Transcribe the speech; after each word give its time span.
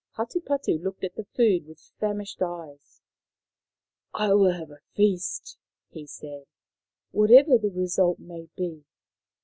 Hatupatu 0.17 0.81
looked 0.81 1.03
at 1.03 1.13
the 1.13 1.25
food 1.25 1.67
with 1.67 1.79
famished 1.99 2.41
eyes." 2.41 3.03
I 4.25 4.33
will 4.33 4.51
have 4.51 4.71
a 4.71 4.79
feast," 4.95 5.59
he 5.91 6.07
said," 6.07 6.47
whatever 7.11 7.59
the 7.59 7.69
result 7.69 8.17
may 8.17 8.49
be." 8.57 8.83